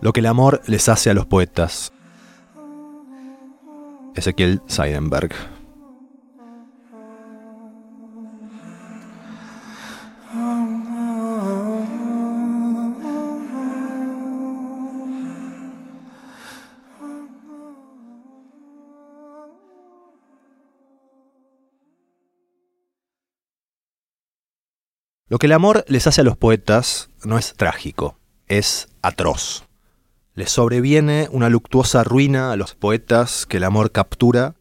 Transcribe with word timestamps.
Lo 0.00 0.12
que 0.12 0.20
el 0.20 0.26
amor 0.26 0.62
les 0.66 0.88
hace 0.88 1.10
a 1.10 1.14
los 1.14 1.26
poetas. 1.26 1.92
Ezequiel 4.14 4.62
Seidenberg. 4.66 5.34
Lo 25.30 25.38
que 25.38 25.46
el 25.46 25.52
amor 25.52 25.84
les 25.88 26.06
hace 26.06 26.22
a 26.22 26.24
los 26.24 26.38
poetas 26.38 27.10
no 27.22 27.36
es 27.36 27.52
trágico, 27.54 28.16
es 28.46 28.88
atroz. 29.02 29.67
Les 30.38 30.52
sobreviene 30.52 31.26
una 31.32 31.48
luctuosa 31.48 32.04
ruina 32.04 32.52
a 32.52 32.56
los 32.56 32.76
poetas 32.76 33.44
que 33.44 33.56
el 33.56 33.64
amor 33.64 33.90
captura 33.90 34.54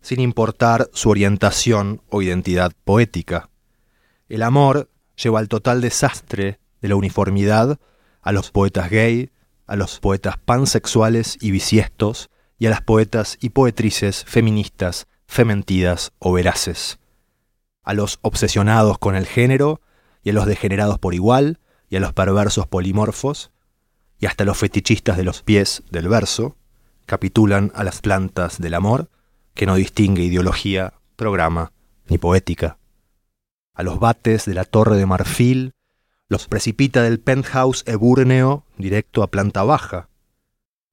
sin 0.00 0.20
importar 0.20 0.88
su 0.92 1.10
orientación 1.10 2.00
o 2.10 2.22
identidad 2.22 2.70
poética. 2.84 3.50
El 4.28 4.44
amor 4.44 4.88
lleva 5.20 5.40
al 5.40 5.48
total 5.48 5.80
desastre 5.80 6.60
de 6.80 6.88
la 6.88 6.94
uniformidad 6.94 7.80
a 8.22 8.30
los 8.30 8.52
poetas 8.52 8.88
gay, 8.88 9.30
a 9.66 9.74
los 9.74 9.98
poetas 9.98 10.36
pansexuales 10.38 11.38
y 11.40 11.50
bisiestos, 11.50 12.30
y 12.56 12.66
a 12.66 12.70
las 12.70 12.82
poetas 12.82 13.36
y 13.40 13.48
poetrices 13.48 14.24
feministas, 14.28 15.08
fementidas 15.26 16.12
o 16.20 16.30
veraces. 16.34 17.00
A 17.82 17.94
los 17.94 18.20
obsesionados 18.22 18.98
con 18.98 19.16
el 19.16 19.26
género 19.26 19.80
y 20.22 20.30
a 20.30 20.34
los 20.34 20.46
degenerados 20.46 21.00
por 21.00 21.14
igual, 21.14 21.58
y 21.90 21.96
a 21.96 22.00
los 22.00 22.12
perversos 22.12 22.68
polimorfos, 22.68 23.50
y 24.18 24.26
hasta 24.26 24.44
los 24.44 24.58
fetichistas 24.58 25.16
de 25.16 25.24
los 25.24 25.42
pies 25.42 25.82
del 25.90 26.08
verso, 26.08 26.56
capitulan 27.06 27.72
a 27.74 27.84
las 27.84 28.00
plantas 28.00 28.60
del 28.60 28.74
amor, 28.74 29.10
que 29.54 29.66
no 29.66 29.76
distingue 29.76 30.24
ideología, 30.24 30.94
programa 31.16 31.72
ni 32.08 32.18
poética. 32.18 32.78
A 33.74 33.82
los 33.82 33.98
bates 33.98 34.44
de 34.44 34.54
la 34.54 34.64
torre 34.64 34.96
de 34.96 35.06
marfil, 35.06 35.74
los 36.28 36.48
precipita 36.48 37.02
del 37.02 37.20
penthouse 37.20 37.84
ebúrneo 37.86 38.64
directo 38.78 39.22
a 39.22 39.30
planta 39.30 39.62
baja. 39.62 40.08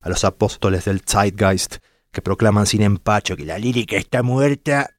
A 0.02 0.10
los 0.10 0.24
apóstoles 0.24 0.86
del 0.86 1.02
Zeitgeist, 1.02 1.78
que 2.12 2.22
proclaman 2.22 2.68
sin 2.68 2.84
empacho 2.84 3.36
que 3.36 3.46
la 3.46 3.58
lírica 3.58 3.96
está 3.96 4.22
muerta, 4.22 4.92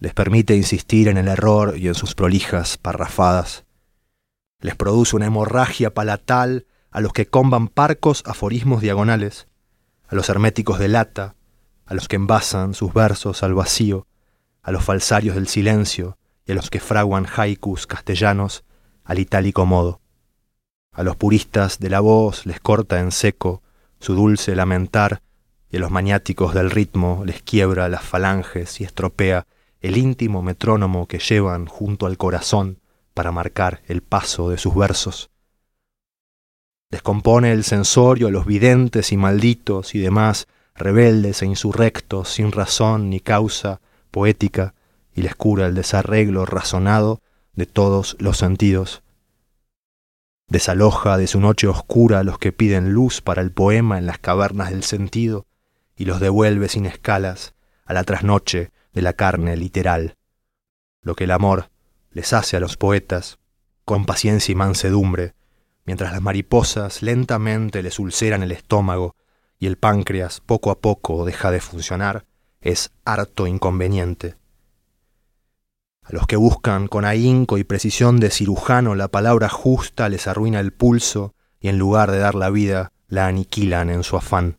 les 0.00 0.14
permite 0.14 0.56
insistir 0.56 1.06
en 1.06 1.16
el 1.16 1.28
error 1.28 1.78
y 1.78 1.86
en 1.86 1.94
sus 1.94 2.14
prolijas 2.14 2.76
parrafadas. 2.76 3.64
Les 4.58 4.74
produce 4.74 5.14
una 5.14 5.26
hemorragia 5.26 5.94
palatal 5.94 6.66
a 6.92 7.00
los 7.00 7.12
que 7.12 7.26
comban 7.26 7.68
parcos 7.68 8.22
aforismos 8.26 8.82
diagonales, 8.82 9.48
a 10.08 10.14
los 10.14 10.28
herméticos 10.28 10.78
de 10.78 10.88
lata, 10.88 11.34
a 11.86 11.94
los 11.94 12.06
que 12.06 12.16
envasan 12.16 12.74
sus 12.74 12.92
versos 12.92 13.42
al 13.42 13.54
vacío, 13.54 14.06
a 14.62 14.70
los 14.70 14.84
falsarios 14.84 15.34
del 15.34 15.48
silencio 15.48 16.18
y 16.46 16.52
a 16.52 16.54
los 16.54 16.70
que 16.70 16.80
fraguan 16.80 17.26
haikus 17.26 17.86
castellanos 17.86 18.64
al 19.04 19.18
itálico 19.18 19.66
modo. 19.66 20.00
A 20.92 21.02
los 21.02 21.16
puristas 21.16 21.78
de 21.78 21.88
la 21.88 22.00
voz 22.00 22.44
les 22.44 22.60
corta 22.60 23.00
en 23.00 23.10
seco 23.10 23.62
su 23.98 24.14
dulce 24.14 24.54
lamentar 24.54 25.22
y 25.70 25.78
a 25.78 25.80
los 25.80 25.90
maniáticos 25.90 26.52
del 26.52 26.70
ritmo 26.70 27.22
les 27.24 27.42
quiebra 27.42 27.88
las 27.88 28.02
falanges 28.02 28.80
y 28.80 28.84
estropea 28.84 29.46
el 29.80 29.96
íntimo 29.96 30.42
metrónomo 30.42 31.08
que 31.08 31.18
llevan 31.18 31.66
junto 31.66 32.06
al 32.06 32.18
corazón 32.18 32.80
para 33.14 33.32
marcar 33.32 33.82
el 33.86 34.02
paso 34.02 34.50
de 34.50 34.58
sus 34.58 34.74
versos. 34.74 35.31
Descompone 36.92 37.52
el 37.52 37.64
sensorio 37.64 38.26
a 38.26 38.30
los 38.30 38.44
videntes 38.44 39.12
y 39.12 39.16
malditos 39.16 39.94
y 39.94 39.98
demás 39.98 40.46
rebeldes 40.74 41.40
e 41.40 41.46
insurrectos 41.46 42.28
sin 42.28 42.52
razón 42.52 43.08
ni 43.08 43.18
causa 43.18 43.80
poética 44.10 44.74
y 45.14 45.22
les 45.22 45.34
cura 45.34 45.64
el 45.64 45.74
desarreglo 45.74 46.44
razonado 46.44 47.22
de 47.54 47.64
todos 47.64 48.14
los 48.18 48.36
sentidos. 48.36 49.02
Desaloja 50.48 51.16
de 51.16 51.28
su 51.28 51.40
noche 51.40 51.66
oscura 51.66 52.18
a 52.18 52.24
los 52.24 52.38
que 52.38 52.52
piden 52.52 52.92
luz 52.92 53.22
para 53.22 53.40
el 53.40 53.52
poema 53.52 53.96
en 53.96 54.04
las 54.04 54.18
cavernas 54.18 54.68
del 54.68 54.82
sentido 54.82 55.46
y 55.96 56.04
los 56.04 56.20
devuelve 56.20 56.68
sin 56.68 56.84
escalas 56.84 57.54
a 57.86 57.94
la 57.94 58.04
trasnoche 58.04 58.70
de 58.92 59.00
la 59.00 59.14
carne 59.14 59.56
literal, 59.56 60.18
lo 61.00 61.14
que 61.14 61.24
el 61.24 61.30
amor 61.30 61.70
les 62.10 62.34
hace 62.34 62.58
a 62.58 62.60
los 62.60 62.76
poetas, 62.76 63.38
con 63.86 64.04
paciencia 64.04 64.52
y 64.52 64.56
mansedumbre, 64.56 65.32
mientras 65.84 66.12
las 66.12 66.22
mariposas 66.22 67.02
lentamente 67.02 67.82
les 67.82 67.98
ulceran 67.98 68.42
el 68.42 68.52
estómago 68.52 69.16
y 69.58 69.66
el 69.66 69.76
páncreas 69.76 70.40
poco 70.40 70.70
a 70.70 70.80
poco 70.80 71.24
deja 71.24 71.50
de 71.50 71.60
funcionar, 71.60 72.24
es 72.60 72.92
harto 73.04 73.46
inconveniente. 73.46 74.36
A 76.02 76.12
los 76.12 76.26
que 76.26 76.36
buscan 76.36 76.88
con 76.88 77.04
ahínco 77.04 77.58
y 77.58 77.64
precisión 77.64 78.18
de 78.18 78.30
cirujano 78.30 78.94
la 78.94 79.08
palabra 79.08 79.48
justa 79.48 80.08
les 80.08 80.26
arruina 80.26 80.58
el 80.58 80.72
pulso 80.72 81.34
y 81.60 81.68
en 81.68 81.78
lugar 81.78 82.10
de 82.10 82.18
dar 82.18 82.34
la 82.34 82.50
vida 82.50 82.92
la 83.06 83.28
aniquilan 83.28 83.88
en 83.88 84.02
su 84.02 84.16
afán. 84.16 84.58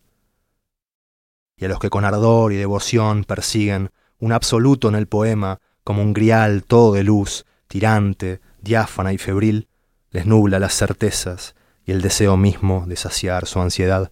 Y 1.57 1.66
a 1.66 1.67
los 1.67 1.79
que 1.79 1.89
con 1.89 2.06
ardor 2.06 2.53
y 2.53 2.56
devoción 2.56 3.25
persiguen 3.25 3.91
un 4.19 4.31
absoluto 4.31 4.88
en 4.88 4.95
el 4.95 5.07
poema, 5.07 5.59
como 5.83 6.01
un 6.01 6.13
grial 6.13 6.63
todo 6.63 6.94
de 6.94 7.03
luz, 7.03 7.45
tirante, 7.67 8.39
diáfana 8.62 9.12
y 9.12 9.17
febril, 9.17 9.67
les 10.13 10.28
nubla 10.28 10.59
las 10.59 10.75
certezas 10.75 11.56
y 11.85 11.91
el 11.91 12.01
deseo 12.01 12.38
mismo 12.38 12.85
de 12.88 12.96
saciar 12.96 13.47
su 13.47 13.59
ansiedad. 13.59 14.12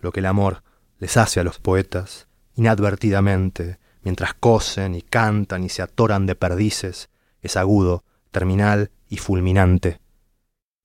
Lo 0.00 0.10
que 0.12 0.20
el 0.20 0.26
amor 0.26 0.64
les 0.98 1.18
hace 1.18 1.40
a 1.40 1.44
los 1.44 1.58
poetas, 1.58 2.26
inadvertidamente, 2.56 3.78
mientras 4.02 4.32
cosen 4.32 4.94
y 4.94 5.02
cantan 5.02 5.62
y 5.62 5.68
se 5.68 5.82
atoran 5.82 6.26
de 6.26 6.34
perdices, 6.34 7.10
es 7.42 7.56
agudo, 7.56 8.02
terminal 8.30 8.90
y 9.08 9.18
fulminante. 9.18 10.00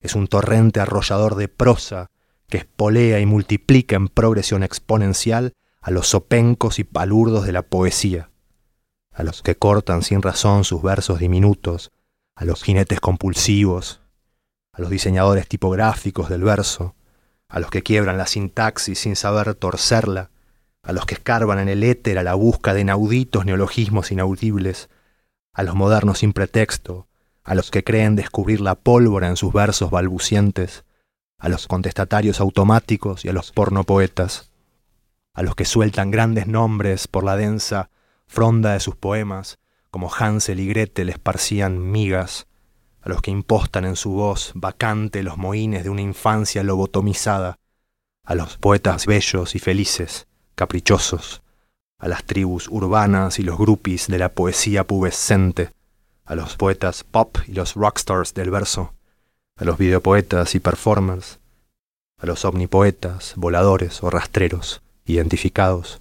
Es 0.00 0.14
un 0.14 0.28
torrente 0.28 0.80
arrollador 0.80 1.34
de 1.34 1.48
prosa 1.48 2.10
que 2.48 2.58
espolea 2.58 3.20
y 3.20 3.26
multiplica 3.26 3.96
en 3.96 4.08
progresión 4.08 4.62
exponencial 4.62 5.54
a 5.80 5.90
los 5.90 6.08
sopencos 6.08 6.78
y 6.78 6.84
palurdos 6.84 7.46
de 7.46 7.52
la 7.52 7.62
poesía, 7.62 8.30
a 9.12 9.22
los 9.22 9.42
que 9.42 9.56
cortan 9.56 10.02
sin 10.02 10.20
razón 10.20 10.64
sus 10.64 10.82
versos 10.82 11.20
diminutos, 11.20 11.90
a 12.34 12.44
los 12.44 12.62
jinetes 12.62 13.00
compulsivos, 13.00 14.00
a 14.72 14.80
los 14.80 14.90
diseñadores 14.90 15.48
tipográficos 15.48 16.28
del 16.28 16.42
verso, 16.42 16.94
a 17.48 17.60
los 17.60 17.70
que 17.70 17.82
quiebran 17.82 18.18
la 18.18 18.26
sintaxis 18.26 18.98
sin 18.98 19.16
saber 19.16 19.54
torcerla, 19.54 20.30
a 20.82 20.92
los 20.92 21.06
que 21.06 21.14
escarban 21.14 21.58
en 21.58 21.68
el 21.68 21.82
éter 21.82 22.18
a 22.18 22.22
la 22.22 22.34
busca 22.34 22.74
de 22.74 22.80
inauditos 22.80 23.44
neologismos 23.44 24.10
inaudibles, 24.12 24.88
a 25.52 25.62
los 25.62 25.74
modernos 25.74 26.20
sin 26.20 26.32
pretexto, 26.32 27.08
a 27.44 27.54
los 27.54 27.70
que 27.70 27.84
creen 27.84 28.16
descubrir 28.16 28.60
la 28.60 28.76
pólvora 28.76 29.28
en 29.28 29.36
sus 29.36 29.52
versos 29.52 29.90
balbucientes, 29.90 30.84
a 31.38 31.48
los 31.48 31.66
contestatarios 31.66 32.40
automáticos 32.40 33.24
y 33.24 33.28
a 33.28 33.32
los 33.32 33.50
pornopoetas 33.50 34.50
a 35.32 35.42
los 35.42 35.54
que 35.54 35.64
sueltan 35.64 36.10
grandes 36.10 36.46
nombres 36.46 37.08
por 37.08 37.24
la 37.24 37.36
densa 37.36 37.90
fronda 38.26 38.72
de 38.72 38.80
sus 38.80 38.96
poemas, 38.96 39.58
como 39.90 40.12
Hansel 40.12 40.60
y 40.60 40.68
Gretel 40.68 41.08
esparcían 41.08 41.90
migas, 41.90 42.46
a 43.02 43.08
los 43.08 43.22
que 43.22 43.30
impostan 43.30 43.84
en 43.84 43.96
su 43.96 44.12
voz 44.12 44.52
vacante 44.54 45.22
los 45.22 45.38
mohines 45.38 45.84
de 45.84 45.90
una 45.90 46.02
infancia 46.02 46.62
lobotomizada, 46.62 47.58
a 48.24 48.34
los 48.34 48.58
poetas 48.58 49.06
bellos 49.06 49.54
y 49.54 49.58
felices, 49.58 50.26
caprichosos, 50.54 51.42
a 51.98 52.08
las 52.08 52.24
tribus 52.24 52.68
urbanas 52.68 53.38
y 53.38 53.42
los 53.42 53.58
grupis 53.58 54.08
de 54.08 54.18
la 54.18 54.30
poesía 54.30 54.84
pubescente, 54.86 55.70
a 56.24 56.34
los 56.34 56.56
poetas 56.56 57.04
pop 57.04 57.38
y 57.46 57.52
los 57.52 57.74
rockstars 57.74 58.34
del 58.34 58.50
verso, 58.50 58.94
a 59.56 59.64
los 59.64 59.78
videopoetas 59.78 60.54
y 60.54 60.60
performers, 60.60 61.38
a 62.18 62.26
los 62.26 62.44
omnipoetas, 62.44 63.32
voladores 63.36 64.02
o 64.02 64.10
rastreros, 64.10 64.82
identificados, 65.06 66.00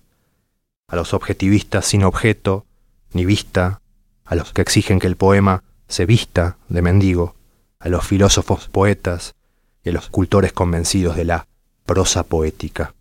a 0.88 0.96
los 0.96 1.14
objetivistas 1.14 1.86
sin 1.86 2.04
objeto 2.04 2.66
ni 3.14 3.26
vista, 3.26 3.82
a 4.26 4.36
los 4.36 4.54
que 4.54 4.62
exigen 4.62 5.00
que 5.00 5.08
el 5.08 5.16
poema 5.16 5.64
se 5.90 6.06
vista 6.06 6.58
de 6.70 6.82
mendigo, 6.82 7.36
a 7.80 7.90
los 7.90 8.08
filósofos 8.08 8.70
poetas 8.70 9.36
y 9.84 9.90
a 9.90 9.92
los 9.92 10.10
cultores 10.10 10.54
convencidos 10.54 11.18
de 11.18 11.26
la 11.26 11.48
prosa 11.86 12.24
poética. 12.24 12.94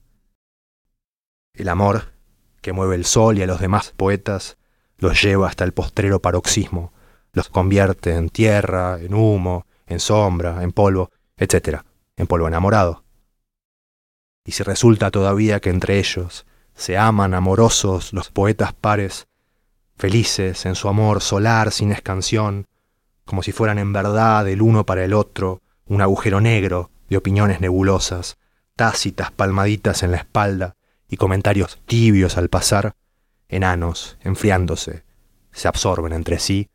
El 1.54 1.68
amor, 1.68 2.12
que 2.60 2.72
mueve 2.72 2.96
el 2.96 3.04
sol 3.04 3.38
y 3.38 3.42
a 3.42 3.46
los 3.46 3.60
demás 3.60 3.92
poetas, 3.96 4.56
los 4.96 5.22
lleva 5.22 5.46
hasta 5.46 5.62
el 5.62 5.72
postrero 5.72 6.20
paroxismo, 6.20 6.92
los 7.32 7.48
convierte 7.48 8.14
en 8.14 8.28
tierra, 8.28 8.98
en 9.00 9.14
humo, 9.14 9.66
en 9.86 10.00
sombra, 10.00 10.64
en 10.64 10.72
polvo, 10.72 11.10
etc., 11.36 11.82
en 12.16 12.26
polvo 12.26 12.48
enamorado 12.48 13.04
y 14.48 14.52
si 14.52 14.62
resulta 14.62 15.10
todavía 15.10 15.60
que 15.60 15.68
entre 15.68 15.98
ellos 15.98 16.46
se 16.74 16.96
aman 16.96 17.34
amorosos 17.34 18.14
los 18.14 18.30
poetas 18.30 18.72
pares, 18.72 19.28
felices 19.98 20.64
en 20.64 20.74
su 20.74 20.88
amor 20.88 21.20
solar 21.20 21.70
sin 21.70 21.92
escansión, 21.92 22.66
como 23.28 23.42
si 23.42 23.52
fueran 23.52 23.78
en 23.78 23.92
verdad 23.92 24.48
el 24.48 24.62
uno 24.62 24.86
para 24.86 25.04
el 25.04 25.12
otro 25.12 25.60
un 25.84 26.00
agujero 26.00 26.40
negro 26.40 26.90
de 27.10 27.18
opiniones 27.18 27.60
nebulosas, 27.60 28.38
tácitas 28.74 29.30
palmaditas 29.30 30.02
en 30.02 30.12
la 30.12 30.16
espalda 30.16 30.76
y 31.10 31.18
comentarios 31.18 31.78
tibios 31.84 32.38
al 32.38 32.48
pasar, 32.48 32.96
enanos, 33.50 34.16
enfriándose, 34.22 35.04
se 35.52 35.68
absorben 35.68 36.14
entre 36.14 36.38
sí 36.38 36.70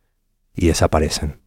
y 0.54 0.68
desaparecen. 0.68 1.43